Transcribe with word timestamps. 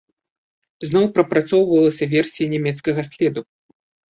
Зноў 0.89 1.05
прапрацоўвалася 1.17 2.05
версія 2.15 2.51
нямецкага 2.55 3.01
следу. 3.11 3.41